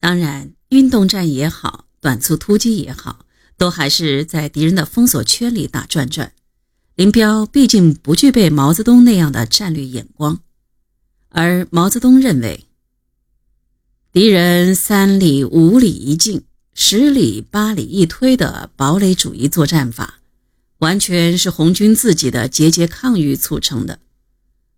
[0.00, 6.32] 当然，运动战也好，短促突击也好，都还是在敌人的封锁圈里打转转。
[6.94, 10.40] 林彪毕竟不具备毛泽东那样的战略眼光，
[11.28, 12.66] 而毛泽东认为，
[14.12, 16.44] 敌人三里五里一进，
[16.74, 20.20] 十里八里一推的堡垒主义作战法，
[20.78, 23.98] 完全是红军自己的节节抗御促成的。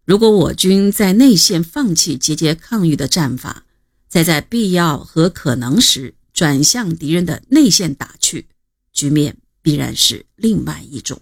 [0.05, 3.65] 如果我军在内线放弃节节抗御的战法，
[4.11, 8.49] 再在必要和可能时转向敌人的内线打去，
[8.93, 11.21] 局面必然是另外一种。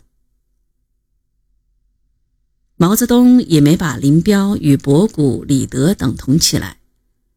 [2.76, 6.78] 毛泽东也没把林彪与博古、李德等同起来。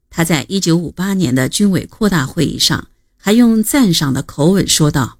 [0.09, 5.20] 他在一九五八年的军委扩大会议上，还用赞赏的口吻说道：“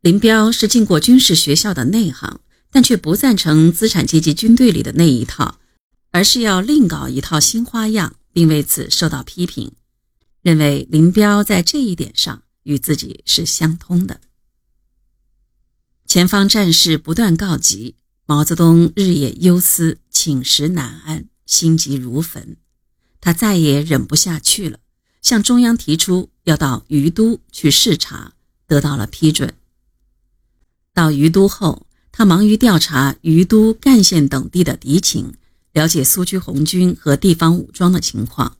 [0.00, 2.40] 林彪是进过军事学校的内行，
[2.70, 5.58] 但却不赞成资产阶级军队里的那一套，
[6.12, 9.72] 而是要另搞一套新花样。”并为此受到批评，
[10.42, 14.20] 认为林彪在这一点上与自己是相通的。
[16.06, 22.56] 前方战事不断告急，毛泽东日夜忧思，寝食难安，心急如焚。
[23.20, 24.78] 他再也忍不下去了，
[25.20, 28.34] 向中央提出要到于都去视察，
[28.68, 29.52] 得到了批准。
[30.94, 35.34] 到于都后，他忙于调查于都赣县等地的敌情。
[35.72, 38.56] 了解苏区红军和地方武装的情况，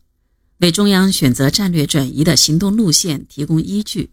[0.58, 4.10] 为中央选择战略转移的行动路线提供依据。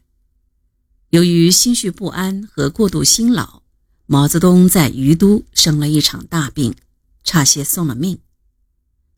[1.10, 3.62] 由于心绪不安和过度辛劳，
[4.06, 6.76] 毛泽东在于都生了一场大病，
[7.24, 8.18] 差些送了命。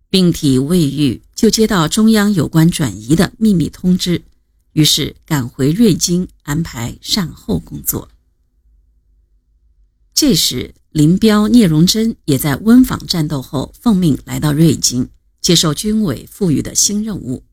[0.09, 4.23] 病体未愈，就接到中央有关转移的秘密通知，
[4.73, 8.09] 于是赶回瑞金安排善后工作。
[10.17, 10.73] 这时。
[10.91, 15.09] 林彪、聂荣臻也在温坊战斗后奉命来到瑞金，
[15.41, 17.43] 接受军委赋予的新任务。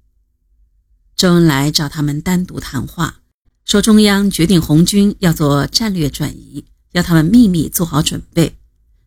[1.14, 3.20] 周恩来找他们单独谈话，
[3.66, 8.56] 说中央决定红军要做战略转移，要他们秘密做好准备，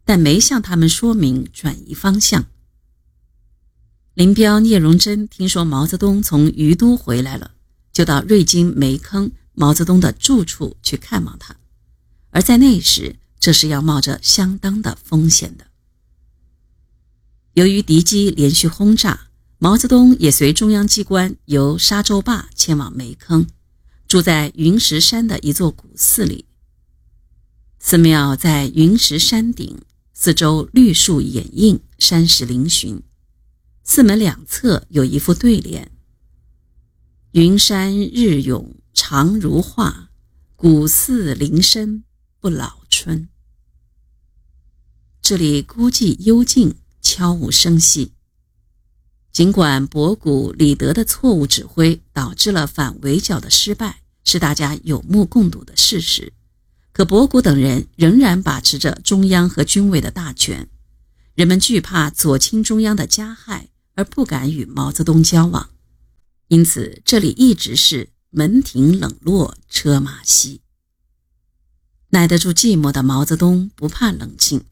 [0.05, 2.45] 但没向他们说明转移方向。
[4.13, 7.49] 林彪、聂荣臻听说毛泽东从于都回来了，
[7.91, 11.55] 就到瑞金煤坑毛泽东的住处去看望他，
[12.29, 13.15] 而在那时。
[13.39, 15.67] 这是要冒着相当的风险的。
[17.53, 23.47] 由于敌机连续轰炸，毛泽东也随中央机关由沙洲坝前往煤坑，
[24.07, 26.45] 住在云石山的一座古寺里。
[27.79, 29.79] 寺庙在云石山顶，
[30.13, 33.01] 四周绿树掩映，山石嶙峋。
[33.83, 35.91] 寺门两侧有一副对联
[37.31, 40.09] ：“云山日永长如画，
[40.55, 42.03] 古寺林深
[42.39, 42.81] 不老”
[45.21, 48.13] 这里孤寂幽静，悄无声息。
[49.31, 56.33] 尽管博古、李德的错误指挥导致了反围剿的失败，是大家有目共睹的事实，
[56.91, 60.67] 可博古等人仍然把持着中央和军委的大权。
[61.35, 65.69] 人们惧怕左倾中央的加害，而不敢与毛泽东交往，
[66.47, 70.61] 因此这里一直是门庭冷落，车马稀。
[72.09, 74.65] 耐得住寂寞的毛泽东不怕冷清。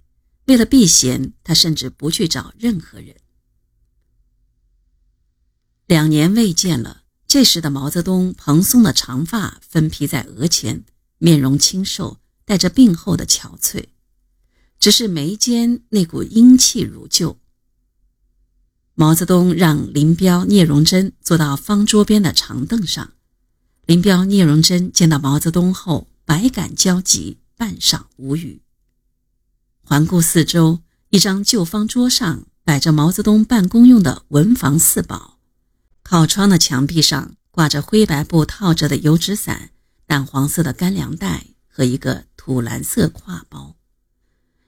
[0.45, 3.15] 为了避嫌，他甚至不去找任何人。
[5.87, 10.83] 两年未见了，这时的毛泽东蓬松的长发分披在额前，
[11.17, 13.85] 面容清瘦，带着病后的憔悴，
[14.79, 17.39] 只是眉间那股英气如旧。
[18.93, 23.13] 毛泽东让林彪、聂荣臻坐到方桌边的长凳上，
[23.85, 28.63] 林彪、聂荣臻见到毛泽东后，百感交集，半晌无语。
[29.83, 35.39] 环顾四周，一张旧方桌上摆着毛泽东办公用的文房四宝，
[36.01, 39.69] 靠窗的墙壁上挂着灰白布套着的油纸伞、
[40.07, 43.75] 淡黄色的干粮袋和一个土蓝色挎包。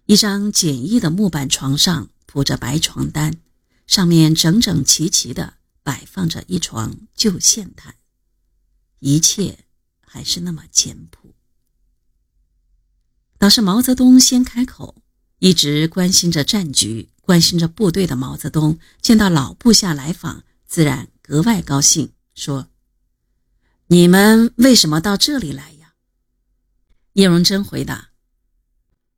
[0.06, 3.36] 一张简易的木板床上铺着白床单，
[3.88, 7.96] 上面整整齐齐地摆放着一床旧线毯，
[9.00, 9.66] 一切
[10.00, 11.34] 还是那么简朴。
[13.38, 15.02] 倒是毛泽东先开口。
[15.40, 22.70] 一直关心着战局、关心着部队的毛泽东，见到老部下来访，自然格外高兴，说
[23.86, 25.94] ：“你们为什么到这里来呀？”
[27.14, 28.10] 聂荣臻回答：“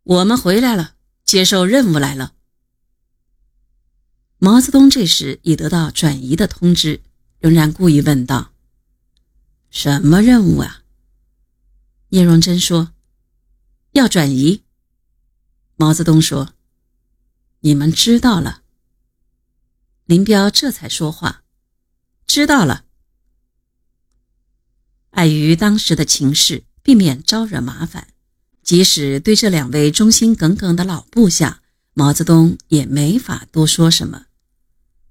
[0.04, 2.34] 我们回来了，接受任务来了。”
[4.40, 7.02] 毛泽东这时已得到转移的通知，
[7.40, 8.52] 仍然故意问道
[9.72, 10.84] ：“什么任务啊？”
[12.12, 12.92] 聂荣臻说
[14.00, 14.64] ：“要转移。”
[15.78, 16.54] 毛泽东说
[17.62, 18.64] ：“你们知道了。”
[20.06, 21.44] 林彪这才说话
[22.26, 22.86] ：“知道了，
[25.12, 28.08] 碍于当时的情势，避免招惹麻烦，
[28.64, 31.62] 即使对这两位忠心耿耿的老部下，
[31.94, 34.26] 毛泽东也没法多说什么。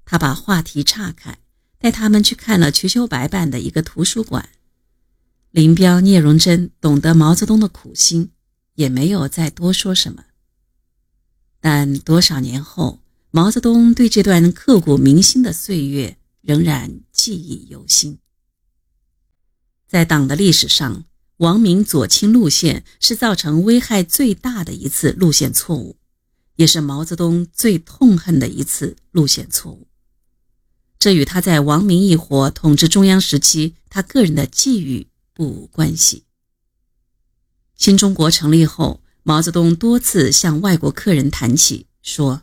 [0.04, 1.38] 他把话题岔开，
[1.78, 4.48] 带他们去看了瞿秋白办的一个图书馆。
[5.50, 8.32] 林彪、聂荣臻懂得毛泽东的苦心，
[8.78, 10.24] 也没有再多说什么。
[11.60, 13.00] 但多少年后，
[13.32, 18.18] 毛泽东对这段刻骨铭心的岁月仍然记忆犹新。
[19.88, 21.04] 在党的历史上，
[21.38, 25.96] 王明左倾路线是造成危害最大的一次路线错误，
[26.54, 29.88] 也是毛泽东最痛恨的一次路线错误。
[31.00, 36.22] 这与他在王明一伙统治中央时期他个人的际遇不无关系。
[37.78, 42.42] 新中国成立后，毛泽东多次向外国客人谈起，说：“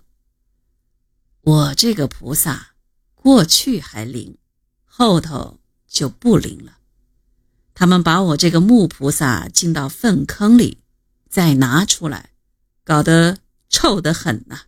[1.43, 2.75] 我这个菩萨，
[3.13, 4.37] 过去还灵，
[4.85, 5.59] 后头
[5.89, 6.77] 就不灵了。”
[7.75, 10.77] 他们把我这个木菩萨进到粪坑里，
[11.29, 12.29] 再拿出来，
[12.85, 14.61] 搞得臭得很呐。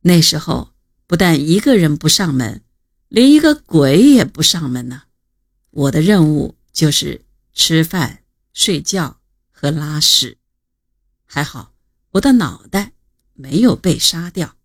[0.00, 0.72] 那时候
[1.06, 2.64] 不但一个人不上门，
[3.06, 5.04] 连一个鬼也不上门呢。
[5.70, 9.19] 我的任务就是吃饭、睡觉
[9.60, 10.38] 和拉屎。
[11.26, 11.74] 还好
[12.12, 12.92] 我的脑袋
[13.34, 14.56] 没有被杀掉。